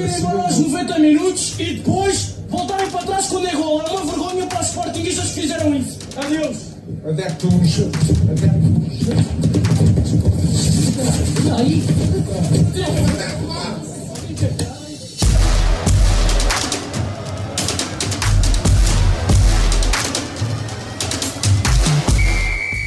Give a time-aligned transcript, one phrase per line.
[0.00, 3.82] embora aos 90 minutos e depois voltarem para trás quando é gol.
[3.82, 5.98] É uma vergonha para os Sportingistas que fizeram isso.
[6.16, 6.56] Adeus.
[7.04, 7.50] Adeptos.
[8.30, 8.76] Adeptos.
[11.58, 11.84] Aí.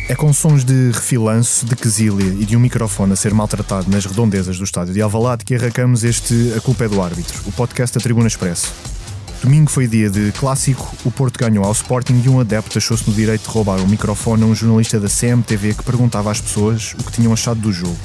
[0.09, 4.07] É com sons de refilanço, de quesília e de um microfone a ser maltratado nas
[4.07, 7.95] redondezas do estádio de Alvalade que arrancamos este A Culpa é do Árbitro, o podcast
[7.95, 8.73] da Tribuna Expresso.
[9.43, 13.15] Domingo foi dia de clássico, o Porto ganhou ao Sporting e um adepto achou-se no
[13.15, 17.03] direito de roubar o microfone a um jornalista da CMTV que perguntava às pessoas o
[17.03, 17.99] que tinham achado do jogo.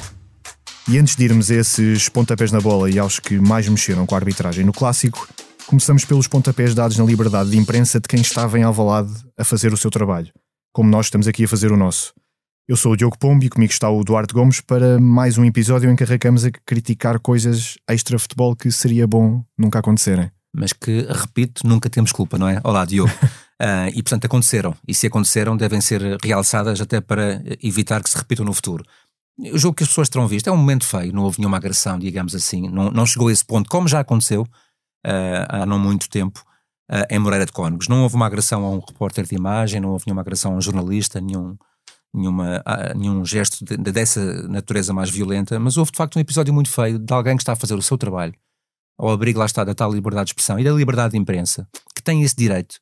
[0.87, 4.13] E antes de irmos a esses pontapés na bola e aos que mais mexeram com
[4.13, 5.27] a arbitragem no clássico,
[5.65, 9.73] começamos pelos pontapés dados na liberdade de imprensa de quem estava em Alvalade a fazer
[9.73, 10.31] o seu trabalho
[10.75, 12.13] como nós estamos aqui a fazer o nosso.
[12.67, 15.89] Eu sou o Diogo Pombo e comigo está o Duarte Gomes para mais um episódio
[15.89, 20.29] em que arrancamos a criticar coisas extra-futebol que seria bom nunca acontecerem.
[20.53, 22.59] Mas que, repito, nunca temos culpa, não é?
[22.61, 23.09] Olá, Diogo.
[23.09, 24.75] uh, e portanto aconteceram.
[24.85, 28.83] E se aconteceram, devem ser realçadas até para evitar que se repitam no futuro.
[29.53, 31.97] O jogo que as pessoas terão visto é um momento feio, não houve nenhuma agressão,
[31.97, 32.67] digamos assim.
[32.67, 36.43] Não, não chegou a esse ponto, como já aconteceu uh, há não muito tempo
[36.91, 37.87] uh, em Moreira de Cónegos.
[37.87, 40.61] Não houve uma agressão a um repórter de imagem, não houve nenhuma agressão a um
[40.61, 41.57] jornalista, nenhum,
[42.13, 46.19] nenhuma, uh, nenhum gesto de, de, dessa natureza mais violenta, mas houve de facto um
[46.19, 48.33] episódio muito feio de alguém que está a fazer o seu trabalho,
[48.97, 52.01] ao abrigo lá está da tal liberdade de expressão e da liberdade de imprensa, que
[52.01, 52.79] tem esse direito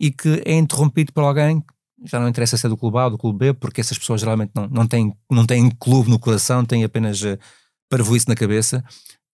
[0.00, 1.62] e que é interrompido por alguém
[2.04, 4.20] já não interessa se é do clube A ou do clube B, porque essas pessoas
[4.20, 7.36] geralmente não, não, têm, não têm clube no coração, têm apenas uh,
[7.88, 8.84] parvoíce na cabeça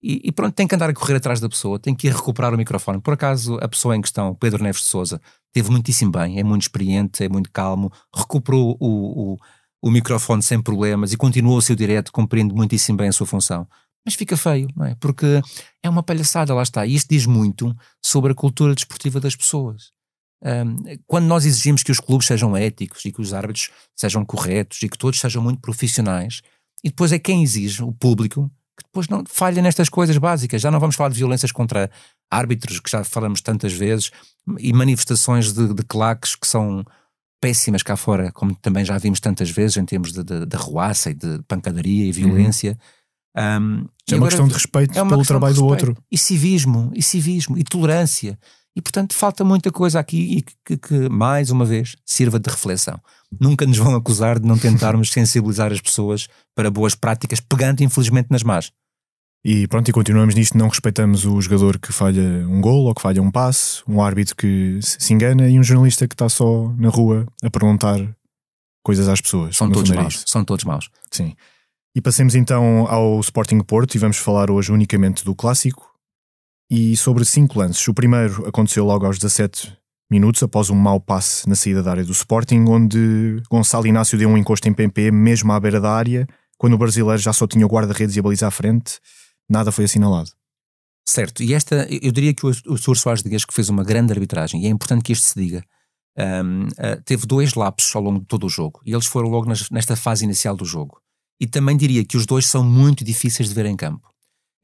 [0.05, 2.53] e, e, pronto, tem que andar a correr atrás da pessoa, tem que ir recuperar
[2.53, 3.01] o microfone.
[3.01, 5.19] Por acaso, a pessoa em questão, Pedro Neves de Souza,
[5.51, 9.37] teve muitíssimo bem, é muito experiente, é muito calmo, recuperou o, o,
[9.83, 13.67] o microfone sem problemas e continuou o seu direto, cumprindo muitíssimo bem a sua função.
[14.05, 14.95] Mas fica feio, não é?
[14.97, 15.41] Porque
[15.83, 16.85] é uma palhaçada, lá está.
[16.85, 19.91] E isto diz muito sobre a cultura desportiva das pessoas.
[20.43, 24.83] Um, quando nós exigimos que os clubes sejam éticos e que os árbitros sejam corretos
[24.83, 26.43] e que todos sejam muito profissionais,
[26.85, 30.61] e depois é quem exige, o público, que depois não falha nestas coisas básicas.
[30.61, 31.91] Já não vamos falar de violências contra
[32.31, 34.11] árbitros, que já falamos tantas vezes,
[34.59, 36.85] e manifestações de, de claques que são
[37.41, 41.11] péssimas cá fora, como também já vimos tantas vezes em termos de, de, de arruaça
[41.11, 42.73] e de pancadaria e violência.
[42.73, 42.95] Uhum.
[43.37, 45.97] Um, é uma questão de respeito é pelo trabalho do outro.
[46.11, 48.39] E civismo, e civismo, e tolerância.
[48.77, 53.01] E portanto falta muita coisa aqui e que, que, mais uma vez, sirva de reflexão.
[53.41, 58.29] Nunca nos vão acusar de não tentarmos sensibilizar as pessoas para boas práticas, pegando infelizmente
[58.31, 58.73] nas más.
[59.45, 63.03] E pronto, e continuamos nisto, não respeitamos o jogador que falha um gol ou que
[63.03, 66.89] falha um passe, um árbitro que se engana e um jornalista que está só na
[66.89, 67.99] rua a perguntar
[68.83, 69.57] coisas às pessoas.
[69.57, 70.89] São todos maus, são todos maus.
[71.11, 71.37] Sim.
[71.95, 75.94] E passemos então ao Sporting Porto e vamos falar hoje unicamente do clássico
[76.71, 77.87] e sobre cinco lances.
[77.89, 79.77] O primeiro aconteceu logo aos 17
[80.11, 84.29] minutos após um mau passe na saída da área do Sporting, onde Gonçalo Inácio deu
[84.29, 86.27] um encosto em PP mesmo à beira da área,
[86.59, 88.99] quando o brasileiro já só tinha o guarda-redes e a baliza à frente,
[89.49, 90.31] nada foi assinalado.
[91.07, 92.97] Certo, e esta, eu diria que o, o Sr.
[92.97, 95.63] Soares Dias que fez uma grande arbitragem, e é importante que isto se diga,
[96.17, 99.47] um, uh, teve dois lapsos ao longo de todo o jogo, e eles foram logo
[99.47, 101.01] nas, nesta fase inicial do jogo.
[101.41, 104.14] E também diria que os dois são muito difíceis de ver em campo.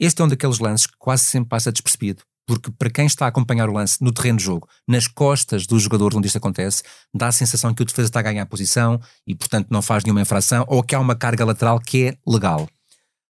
[0.00, 3.28] Este é um daqueles lances que quase sempre passa despercebido, porque para quem está a
[3.28, 6.82] acompanhar o lance no terreno de jogo, nas costas do jogador onde isto acontece,
[7.14, 10.02] dá a sensação que o defesa está a ganhar a posição e, portanto, não faz
[10.02, 12.66] nenhuma infração ou que há uma carga lateral que é legal.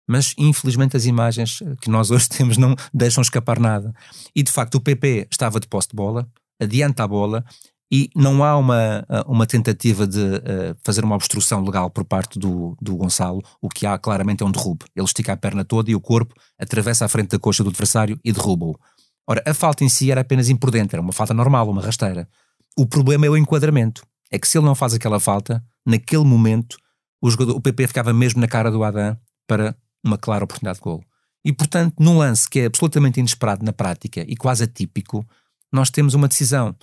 [0.07, 3.93] Mas, infelizmente, as imagens que nós hoje temos não deixam escapar nada.
[4.33, 6.25] E, de facto, o PP estava de posse de bola,
[6.57, 7.43] adianta a bola
[7.91, 12.77] e não há uma, uma tentativa de uh, fazer uma obstrução legal por parte do,
[12.81, 13.41] do Gonçalo.
[13.61, 14.85] O que há claramente é um derrube.
[14.95, 18.17] Ele estica a perna toda e o corpo atravessa a frente da coxa do adversário
[18.23, 18.79] e derruba-o.
[19.27, 22.29] Ora, a falta em si era apenas imprudente, era uma falta normal, uma rasteira.
[22.77, 24.03] O problema é o enquadramento.
[24.31, 26.77] É que se ele não faz aquela falta, naquele momento,
[27.21, 30.83] o, jogador, o PP ficava mesmo na cara do Adam para uma clara oportunidade de
[30.83, 31.03] gol.
[31.43, 35.25] E, portanto, num lance que é absolutamente inesperado na prática e quase atípico,
[35.71, 36.75] nós temos uma decisão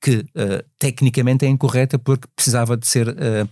[0.00, 3.48] que uh, tecnicamente é incorreta porque precisava de ser uh,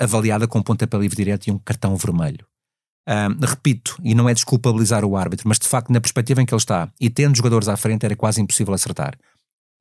[0.00, 2.46] avaliada com um pontapé livre direto e um cartão vermelho.
[3.08, 6.52] Uh, repito, e não é desculpabilizar o árbitro, mas de facto, na perspectiva em que
[6.52, 9.16] ele está e tendo jogadores à frente, era quase impossível acertar.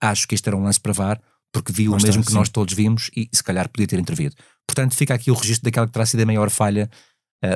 [0.02, 1.22] Acho que este era um lance para VAR,
[1.52, 2.38] porque viu o mesmo que sim.
[2.38, 4.36] nós todos vimos e se calhar podia ter intervido.
[4.68, 6.90] Portanto, fica aqui o registro daquela que terá sido a maior falha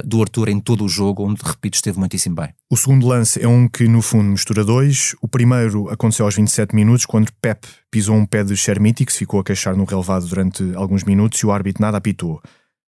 [0.05, 2.49] do Arthur em todo o jogo, onde, repito, esteve muitíssimo bem.
[2.69, 5.15] O segundo lance é um que, no fundo, mistura dois.
[5.21, 9.19] O primeiro aconteceu aos 27 minutos, quando Pep pisou um pé de Chermiti, que se
[9.19, 12.41] ficou a queixar no relevado durante alguns minutos, e o árbitro nada apitou.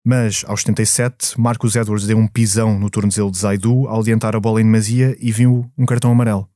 [0.05, 4.39] Mas, aos 77, Marcos Edwards deu um pisão no tornozelo de Zaidu ao adiantar a
[4.39, 6.49] bola em demasia e viu um cartão amarelo.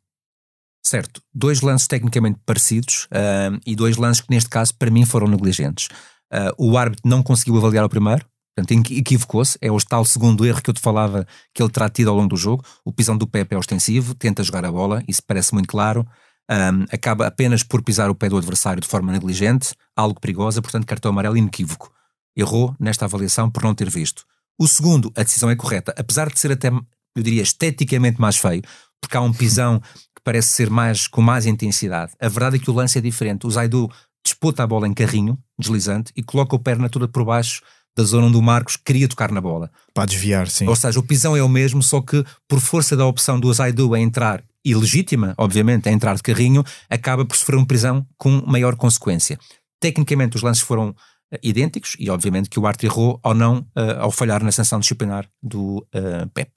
[0.84, 5.28] Certo, dois lances tecnicamente parecidos uh, e dois lances que neste caso para mim foram
[5.28, 5.88] negligentes.
[6.32, 10.62] Uh, o árbitro não conseguiu avaliar o primeiro, portanto equivocou-se, é o tal segundo erro
[10.62, 12.64] que eu te falava que ele terá tido ao longo do jogo.
[12.84, 16.08] O pisão do pé é ostensivo, tenta jogar a bola, isso parece muito claro.
[16.50, 20.86] Um, acaba apenas por pisar o pé do adversário de forma negligente, algo perigosa, portanto
[20.86, 21.92] cartão amarelo inequívoco
[22.36, 24.26] errou nesta avaliação por não ter visto.
[24.60, 28.62] O segundo, a decisão é correta, apesar de ser até, eu diria, esteticamente mais feio,
[29.02, 32.14] porque há um pisão que parece ser mais com mais intensidade.
[32.20, 33.48] A verdade é que o lance é diferente.
[33.48, 33.90] O Zaidu
[34.24, 37.62] disputa a bola em carrinho, deslizante, e coloca o perna toda por baixo
[37.96, 39.72] da zona onde o Marcos queria tocar na bola.
[39.94, 40.68] Para desviar, sim.
[40.68, 43.94] Ou seja, o pisão é o mesmo, só que por força da opção do Zaidu
[43.94, 48.76] a entrar, ilegítima, obviamente, a entrar de carrinho, acaba por sofrer um prisão com maior
[48.76, 49.40] consequência.
[49.80, 50.96] Tecnicamente, os lances foram
[51.42, 55.28] idênticos e obviamente que o Arte errou ao não uh, ao falhar na sanção disciplinar
[55.42, 56.52] do uh, Pep.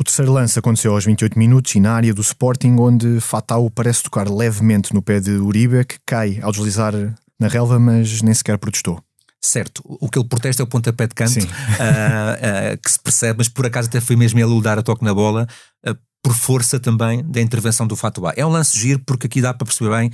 [0.00, 4.02] O terceiro lance aconteceu aos 28 minutos e na área do Sporting, onde Fatau parece
[4.02, 6.92] tocar levemente no pé de Uribe, que cai ao deslizar
[7.38, 9.00] na relva, mas nem sequer protestou.
[9.44, 13.38] Certo, o que ele protesta é o pontapé de canto, uh, uh, que se percebe,
[13.38, 15.48] mas por acaso até foi mesmo ele dar a toque na bola,
[15.84, 18.32] uh, por força também da intervenção do Fatuá.
[18.36, 20.10] É um lance giro porque aqui dá para perceber bem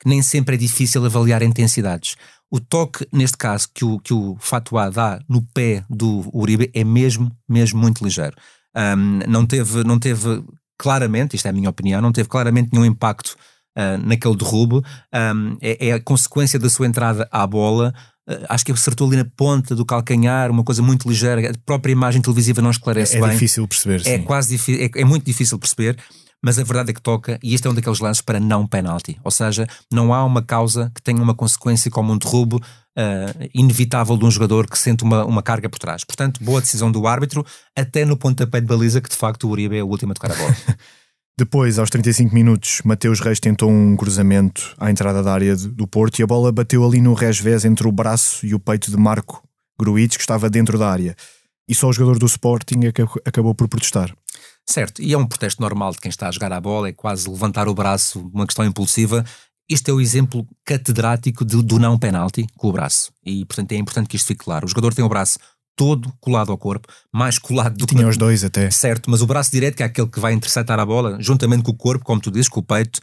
[0.00, 2.16] que nem sempre é difícil avaliar intensidades.
[2.50, 6.84] O toque, neste caso, que o, que o Fatuá dá no pé do Uribe é
[6.84, 8.36] mesmo, mesmo muito ligeiro.
[8.74, 10.44] Um, não, teve, não teve
[10.78, 13.36] claramente, isto é a minha opinião, não teve claramente nenhum impacto
[13.76, 14.82] uh, naquele derrubo.
[15.12, 17.92] Um, é, é, a consequência da sua entrada à bola.
[18.28, 21.50] Uh, acho que acertou ali na ponta do calcanhar, uma coisa muito ligeira.
[21.50, 23.30] A própria imagem televisiva não esclarece é, é bem.
[23.30, 24.02] É difícil perceber.
[24.06, 25.96] É quase é, é muito difícil perceber
[26.42, 29.18] mas a verdade é que toca, e este é um daqueles lances para não penalti.
[29.24, 34.16] Ou seja, não há uma causa que tenha uma consequência como um derrubo uh, inevitável
[34.16, 36.04] de um jogador que sente uma, uma carga por trás.
[36.04, 37.44] Portanto, boa decisão do árbitro,
[37.74, 40.32] até no pontapé de baliza, que de facto o Uribe é o último a tocar
[40.32, 40.56] a bola.
[41.38, 46.18] Depois, aos 35 minutos, Mateus Reis tentou um cruzamento à entrada da área do Porto
[46.18, 49.46] e a bola bateu ali no resvés entre o braço e o peito de Marco
[49.78, 51.14] Gruitch, que estava dentro da área.
[51.68, 52.80] E só o jogador do Sporting
[53.22, 54.16] acabou por protestar.
[54.64, 57.28] Certo, e é um protesto normal de quem está a jogar a bola, é quase
[57.28, 59.22] levantar o braço, uma questão impulsiva.
[59.68, 63.12] Este é o exemplo catedrático de, do não penalti com o braço.
[63.22, 64.64] E, portanto, é importante que isto fique claro.
[64.64, 65.38] O jogador tem o braço
[65.76, 67.94] todo colado ao corpo, mais colado do que.
[67.94, 68.70] Tinha os dois até.
[68.70, 71.70] Certo, mas o braço direito, que é aquele que vai interceptar a bola, juntamente com
[71.70, 73.00] o corpo, como tu dizes, com o peito,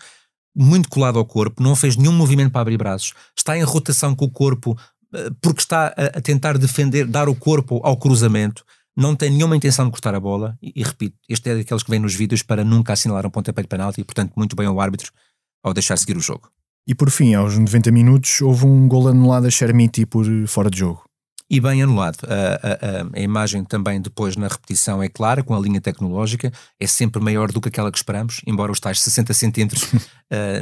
[0.55, 4.25] muito colado ao corpo, não fez nenhum movimento para abrir braços, está em rotação com
[4.25, 4.77] o corpo,
[5.13, 8.63] eh, porque está a tentar defender, dar o corpo ao cruzamento
[8.95, 11.89] não tem nenhuma intenção de cortar a bola, e, e, repito, este é daqueles que
[11.89, 14.79] vem nos vídeos para nunca assinalar um pontapé de penalti, e portanto muito bem ao
[14.79, 15.11] árbitro
[15.63, 16.49] ao deixar seguir o jogo.
[16.85, 20.79] E por fim, aos 90 minutos, houve um gol anulado a Chermiti por fora de
[20.79, 21.03] jogo.
[21.53, 22.17] E bem anulado.
[22.23, 26.87] A, a, a, imagem também depois na repetição é clara, com a linha tecnológica, é
[26.87, 29.99] sempre maior do que aquela que esperamos, embora os tais 60 centímetros uh,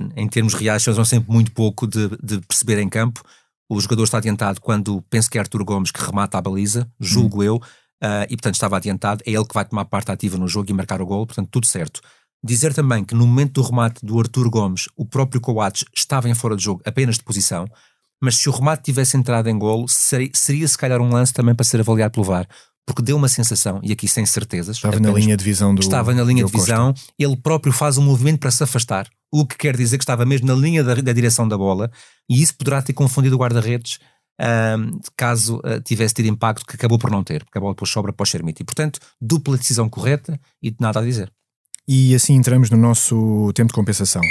[0.18, 3.24] em termos reais sejam sempre muito pouco de, de, perceber em campo.
[3.70, 7.40] O jogador está adiantado quando penso que é Artur Gomes que remata a baliza, julgo
[7.40, 7.44] hum.
[7.44, 10.70] eu, uh, e portanto estava adiantado, é ele que vai tomar parte ativa no jogo
[10.70, 12.02] e marcar o gol, portanto tudo certo.
[12.44, 16.34] Dizer também que no momento do remate do Arthur Gomes, o próprio Coates estava em
[16.36, 17.66] fora de jogo, apenas de posição,
[18.22, 21.56] mas se o remate tivesse entrado em golo, seria, seria se calhar um lance também
[21.56, 22.48] para ser avaliado pelo VAR,
[22.86, 24.78] porque deu uma sensação, e aqui sem certezas.
[24.78, 25.82] Estava na linha de visão do.
[25.82, 27.12] Estava na linha de visão, Costa.
[27.18, 30.48] ele próprio faz um movimento para se afastar, o que quer dizer que estava mesmo
[30.48, 31.92] na linha da, da direção da bola,
[32.30, 34.00] e isso poderá ter confundido o guarda-redes
[34.42, 37.92] um, caso uh, tivesse tido impacto que acabou por não ter, porque a bola depois
[37.92, 38.64] sobra para o Chermiti.
[38.64, 41.32] Portanto, dupla decisão correta e nada a dizer.
[41.88, 44.22] E assim entramos no nosso tempo de compensação.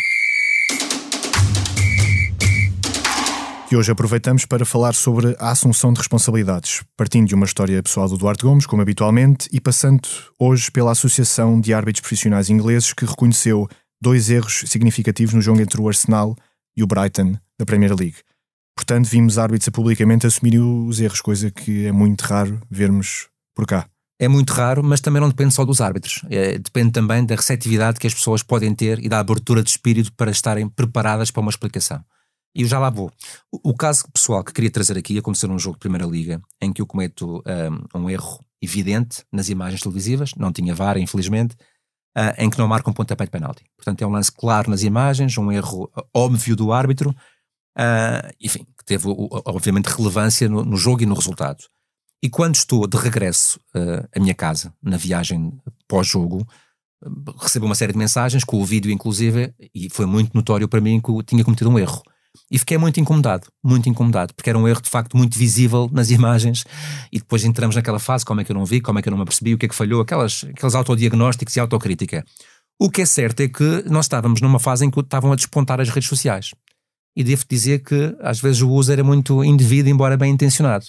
[3.72, 8.08] E hoje aproveitamos para falar sobre a assunção de responsabilidades, partindo de uma história pessoal
[8.08, 13.04] do Duarte Gomes, como habitualmente, e passando hoje pela Associação de Árbitros Profissionais Ingleses, que
[13.04, 13.68] reconheceu
[14.02, 16.34] dois erros significativos no jogo entre o Arsenal
[16.76, 18.16] e o Brighton da Premier League.
[18.74, 23.68] Portanto, vimos árbitros a publicamente assumir os erros, coisa que é muito raro vermos por
[23.68, 23.86] cá.
[24.18, 26.24] É muito raro, mas também não depende só dos árbitros.
[26.28, 30.12] É, depende também da receptividade que as pessoas podem ter e da abertura de espírito
[30.14, 32.04] para estarem preparadas para uma explicação.
[32.54, 33.10] E eu já lá vou.
[33.50, 36.72] O, o caso pessoal que queria trazer aqui aconteceu num jogo de Primeira Liga em
[36.72, 37.42] que eu cometo
[37.94, 41.56] um, um erro evidente nas imagens televisivas, não tinha VAR, infelizmente,
[42.16, 43.64] uh, em que não marca um pontapé de penalti.
[43.76, 48.84] Portanto, é um lance claro nas imagens, um erro óbvio do árbitro, uh, enfim, que
[48.84, 51.64] teve obviamente relevância no, no, jogo e no resultado.
[52.22, 56.46] E quando estou de regresso uh, à minha casa, na viagem pós-jogo,
[57.38, 61.00] recebo uma série de mensagens, com o vídeo inclusive, e foi muito notório para mim
[61.00, 62.02] que eu tinha cometido um erro.
[62.50, 66.10] E fiquei muito incomodado, muito incomodado, porque era um erro de facto muito visível nas
[66.12, 66.64] imagens.
[67.12, 69.12] E depois entramos naquela fase: como é que eu não vi, como é que eu
[69.12, 72.24] não me apercebi, o que é que falhou, aquelas, aqueles autodiagnósticos e autocrítica.
[72.78, 75.80] O que é certo é que nós estávamos numa fase em que estavam a despontar
[75.80, 76.54] as redes sociais.
[77.14, 80.86] E devo dizer que às vezes o uso era muito indevido, embora bem intencionado.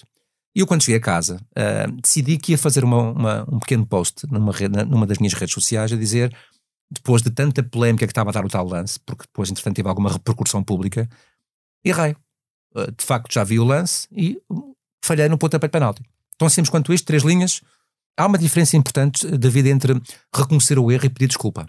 [0.54, 3.86] E eu, quando cheguei a casa, uh, decidi que ia fazer uma, uma, um pequeno
[3.86, 6.34] post numa, rede, numa das minhas redes sociais a dizer,
[6.90, 9.88] depois de tanta polémica que estava a dar o tal lance, porque depois, entretanto, teve
[9.88, 11.08] alguma repercussão pública,
[11.84, 12.16] errei.
[12.74, 14.40] Uh, de facto, já vi o lance e
[15.04, 16.02] falhei no pontapé de penalti.
[16.38, 17.60] Tão simples quanto isto, três linhas.
[18.16, 20.00] Há uma diferença importante da vida entre
[20.34, 21.66] reconhecer o erro e pedir desculpa.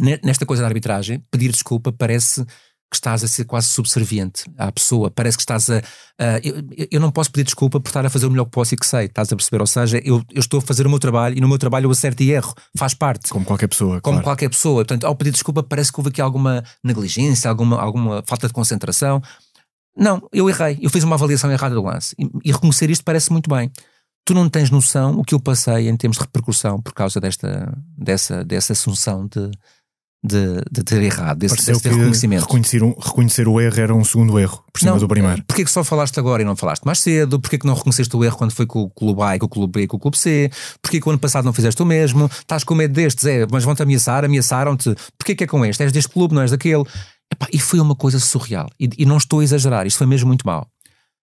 [0.00, 2.44] Nesta coisa da arbitragem, pedir desculpa parece
[2.92, 5.78] que estás a ser quase subserviente à pessoa, parece que estás a.
[6.18, 6.56] a eu,
[6.90, 8.86] eu, não posso pedir desculpa por estar a fazer o melhor que posso e que
[8.86, 9.62] sei, estás a perceber?
[9.62, 11.90] Ou seja, eu, eu estou a fazer o meu trabalho e no meu trabalho eu
[11.90, 13.30] acerto e erro, faz parte.
[13.30, 14.00] Como qualquer pessoa.
[14.02, 14.24] Como claro.
[14.24, 14.84] qualquer pessoa.
[14.84, 19.22] Portanto, ao pedir desculpa, parece que houve aqui alguma negligência, alguma, alguma falta de concentração.
[19.96, 23.32] Não, eu errei, eu fiz uma avaliação errada do lance e, e reconhecer isto parece
[23.32, 23.70] muito bem.
[24.24, 27.76] Tu não tens noção o que eu passei em termos de repercussão por causa desta,
[27.96, 29.50] dessa, dessa assunção de,
[30.24, 32.42] de, de ter errado, desse, desse reconhecimento.
[32.42, 35.42] Reconhecer, um, reconhecer o erro era um segundo erro, por cima não, do primeiro.
[35.44, 37.40] Porquê que só falaste agora e não falaste mais cedo?
[37.40, 39.48] Porquê que não reconheceste o erro quando foi com o clube A e com o
[39.48, 40.48] clube B e com o clube C?
[40.80, 42.26] Porquê que o ano passado não fizeste o mesmo?
[42.26, 44.94] Estás com medo destes, é, mas vão-te ameaçar, ameaçaram-te.
[45.18, 45.82] Porquê que é com este?
[45.82, 46.84] És deste clube, não és daquele?
[47.32, 48.68] Epá, e foi uma coisa surreal.
[48.78, 50.68] E, e, não estou a exagerar, isto foi mesmo muito mal.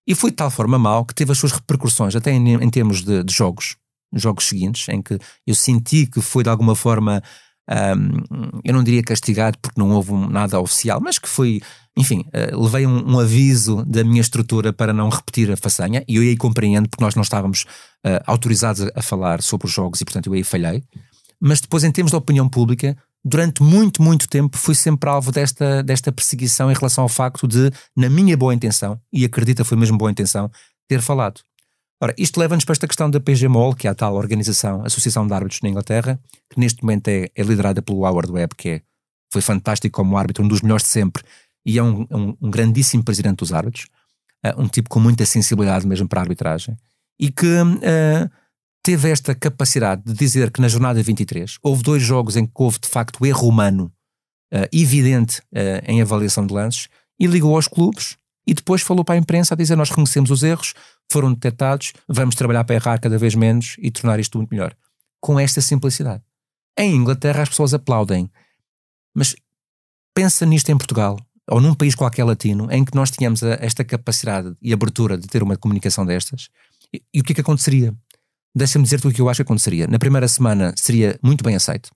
[0.06, 3.04] E foi de tal forma mal que teve as suas repercussões, até em, em termos
[3.04, 3.78] de, de jogos,
[4.14, 7.22] jogos seguintes, em que eu senti que foi de alguma forma
[7.70, 11.62] um, eu não diria castigado porque não houve nada oficial, mas que foi,
[11.96, 16.16] enfim, uh, levei um, um, aviso da minha estrutura para não repetir a façanha e
[16.16, 17.64] eu aí compreendo porque nós não estávamos
[18.06, 20.84] uh, autorizados a, a, falar sobre os jogos e portanto eu aí falhei.
[21.40, 25.84] Mas depois, em termos de opinião pública, durante muito, muito tempo fui sempre alvo desta,
[25.84, 29.98] desta perseguição em relação ao facto de, na minha boa intenção, e acredita foi mesmo
[29.98, 30.50] boa intenção,
[30.88, 31.42] ter falado.
[32.02, 35.34] Ora, isto leva-nos para esta questão da PGMOL, que é a tal organização, Associação de
[35.34, 36.18] Árbitros na Inglaterra,
[36.50, 38.82] que neste momento é, é liderada pelo Howard Webb, que é,
[39.32, 41.24] foi fantástico como árbitro, um dos melhores de sempre,
[41.66, 43.88] e é um, um, um grandíssimo presidente dos árbitros,
[44.46, 46.78] uh, um tipo com muita sensibilidade mesmo para a arbitragem,
[47.20, 48.32] e que uh,
[48.82, 52.80] teve esta capacidade de dizer que na jornada 23 houve dois jogos em que houve
[52.80, 53.92] de facto erro humano
[54.54, 55.42] uh, evidente
[55.86, 56.88] em avaliação de lances,
[57.20, 58.18] e ligou aos clubes
[58.50, 60.74] e depois falou para a imprensa a dizer nós reconhecemos os erros,
[61.12, 64.76] foram detectados, vamos trabalhar para errar cada vez menos e tornar isto muito melhor.
[65.22, 66.24] Com esta simplicidade.
[66.76, 68.28] Em Inglaterra as pessoas aplaudem,
[69.16, 69.36] mas
[70.16, 74.56] pensa nisto em Portugal, ou num país qualquer latino, em que nós tínhamos esta capacidade
[74.64, 76.50] e abertura de ter uma comunicação destas,
[76.92, 77.94] e, e o que é que aconteceria?
[78.56, 79.86] Deixa-me dizer-te o que eu acho que aconteceria.
[79.86, 81.92] Na primeira semana seria muito bem aceito,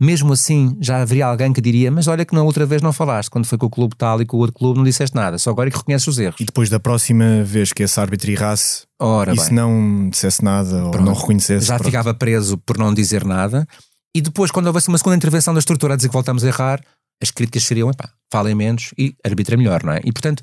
[0.00, 3.28] mesmo assim já haveria alguém que diria: Mas olha que na outra vez não falaste,
[3.28, 5.50] quando foi com o clube tal e com o outro clube não disseste nada, só
[5.50, 6.40] agora é que reconheces os erros.
[6.40, 10.86] E depois da próxima vez que esse árbitro errasse, Ora e se não dissesse nada
[10.86, 11.86] ou não reconhecesse, já pronto.
[11.86, 13.66] ficava preso por não dizer nada.
[14.14, 16.80] E depois, quando houvesse uma segunda intervenção da estrutura a dizer que voltamos a errar,
[17.22, 20.00] as críticas seriam: epá, falem menos e arbitra melhor, não é?
[20.02, 20.42] E portanto,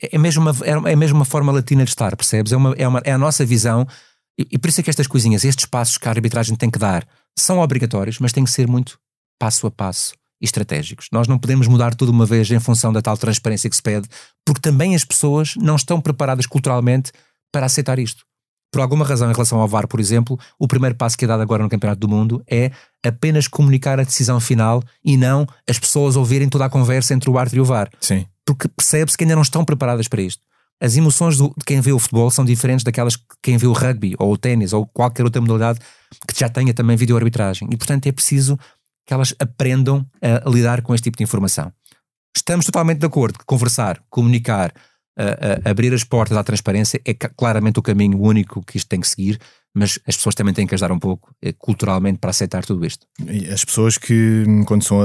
[0.00, 2.52] é mesmo uma, é mesmo uma forma latina de estar, percebes?
[2.52, 3.86] É, uma, é, uma, é a nossa visão.
[4.38, 6.78] E, e por isso é que estas coisinhas, estes passos que a arbitragem tem que
[6.78, 7.06] dar,
[7.40, 8.98] são obrigatórios, mas têm que ser muito
[9.38, 11.08] passo a passo e estratégicos.
[11.12, 14.08] Nós não podemos mudar tudo uma vez em função da tal transparência que se pede,
[14.44, 17.12] porque também as pessoas não estão preparadas culturalmente
[17.52, 18.24] para aceitar isto.
[18.70, 21.42] Por alguma razão, em relação ao VAR, por exemplo, o primeiro passo que é dado
[21.42, 22.70] agora no Campeonato do Mundo é
[23.02, 27.38] apenas comunicar a decisão final e não as pessoas ouvirem toda a conversa entre o
[27.38, 27.90] árbitro e o VAR.
[27.98, 28.26] Sim.
[28.44, 30.42] Porque percebe-se que ainda não estão preparadas para isto.
[30.80, 33.72] As emoções do, de quem vê o futebol são diferentes daquelas que quem vê o
[33.72, 35.80] rugby ou o ténis ou qualquer outra modalidade
[36.26, 37.68] que já tenha também vídeo-arbitragem.
[37.72, 38.58] E, portanto, é preciso
[39.06, 41.72] que elas aprendam a, lidar com este tipo de informação.
[42.36, 44.72] Estamos totalmente de acordo que conversar, comunicar,
[45.64, 49.38] abrir as portas à transparência é claramente o caminho único que isto tem que seguir,
[49.74, 53.06] mas as pessoas também têm que ajudar um pouco eh, culturalmente para aceitar tudo isto.
[53.52, 54.98] As pessoas que, quando são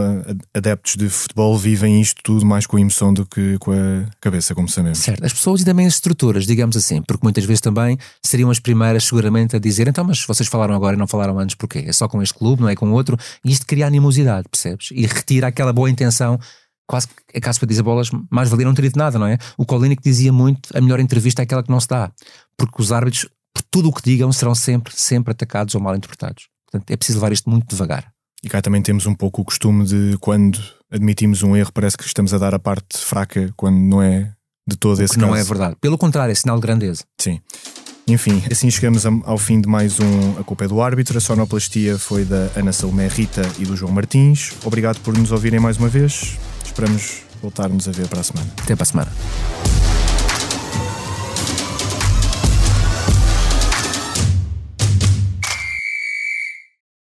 [0.54, 4.56] adeptos de futebol, vivem isto tudo mais com a emoção do que com a cabeça,
[4.56, 5.00] como sabemos.
[5.00, 8.60] Certo, as pessoas e também as estruturas, digamos assim, porque muitas vezes também seriam as
[8.60, 11.84] primeiras, seguramente, a dizer: então, mas vocês falaram agora e não falaram antes, porquê?
[11.86, 13.18] É só com este clube, não é com outro?
[13.46, 14.90] E isto cria animosidade, percebes?
[14.92, 16.40] E retira aquela boa intenção
[16.88, 19.38] quase é caso para dizer bolas, mais valia não ter dito nada, não é?
[19.58, 22.12] O Colinic dizia muito: a melhor entrevista é aquela que não se dá,
[22.58, 26.48] porque os árbitros por tudo o que digam, serão sempre, sempre atacados ou mal interpretados.
[26.66, 28.12] Portanto, é preciso levar isto muito devagar.
[28.44, 30.60] E cá também temos um pouco o costume de quando
[30.92, 34.34] admitimos um erro, parece que estamos a dar a parte fraca quando não é
[34.68, 35.28] de todo esse caso.
[35.28, 35.76] Não é verdade.
[35.80, 37.04] Pelo contrário, é sinal de grandeza.
[37.20, 37.40] Sim.
[38.06, 41.18] Enfim, assim chegamos ao fim de mais um A Culpa é do Árbitro.
[41.18, 44.52] A sonoplastia foi da Ana Salomé Rita e do João Martins.
[44.66, 46.38] Obrigado por nos ouvirem mais uma vez.
[46.74, 48.50] Esperamos voltarmos a ver para a semana.
[48.58, 49.12] Até para a semana.